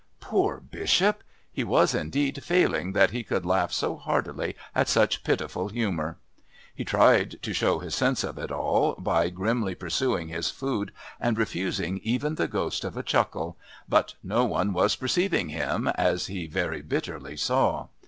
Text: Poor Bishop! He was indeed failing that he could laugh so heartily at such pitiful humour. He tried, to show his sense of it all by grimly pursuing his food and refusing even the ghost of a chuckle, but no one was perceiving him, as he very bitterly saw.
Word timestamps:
Poor 0.19 0.59
Bishop! 0.59 1.21
He 1.51 1.63
was 1.63 1.93
indeed 1.93 2.43
failing 2.43 2.93
that 2.93 3.11
he 3.11 3.21
could 3.23 3.45
laugh 3.45 3.71
so 3.71 3.97
heartily 3.97 4.55
at 4.73 4.87
such 4.87 5.23
pitiful 5.23 5.69
humour. 5.69 6.17
He 6.73 6.83
tried, 6.83 7.39
to 7.43 7.53
show 7.53 7.77
his 7.77 7.93
sense 7.93 8.23
of 8.23 8.39
it 8.39 8.49
all 8.51 8.95
by 8.97 9.29
grimly 9.29 9.75
pursuing 9.75 10.29
his 10.29 10.49
food 10.49 10.91
and 11.19 11.37
refusing 11.37 11.99
even 12.01 12.33
the 12.33 12.47
ghost 12.47 12.83
of 12.83 12.97
a 12.97 13.03
chuckle, 13.03 13.57
but 13.87 14.15
no 14.23 14.43
one 14.43 14.73
was 14.73 14.95
perceiving 14.95 15.49
him, 15.49 15.87
as 15.89 16.25
he 16.25 16.47
very 16.47 16.81
bitterly 16.81 17.37
saw. 17.37 17.85